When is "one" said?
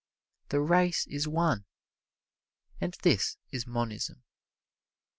1.27-1.65